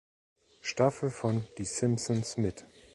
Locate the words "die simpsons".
1.59-2.35